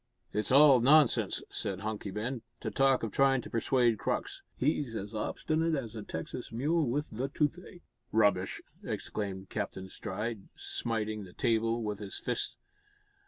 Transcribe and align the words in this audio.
"It's 0.33 0.51
all 0.51 0.79
nonsense," 0.81 1.43
said 1.51 1.81
Hunky 1.81 2.09
Ben, 2.09 2.41
"to 2.61 2.71
talk 2.71 3.03
of 3.03 3.11
tryin' 3.11 3.39
to 3.43 3.51
persuade 3.51 3.99
Crux. 3.99 4.41
He's 4.57 4.95
as 4.95 5.13
obstinate 5.13 5.75
as 5.75 5.95
a 5.95 6.01
Texas 6.01 6.51
mule 6.51 6.87
wi' 6.89 7.03
the 7.11 7.27
toothache." 7.27 7.83
"Rubbish!" 8.11 8.63
exclaimed 8.83 9.51
Captain 9.51 9.89
Stride, 9.89 10.47
smiting 10.55 11.23
the 11.23 11.33
table 11.33 11.83
with 11.83 11.99
his 11.99 12.17
fist. 12.17 12.57